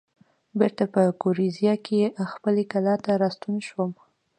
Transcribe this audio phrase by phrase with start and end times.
[0.59, 1.99] بېرته په ګوریزیا کې
[2.31, 3.91] خپلې کلا ته راستون شوم.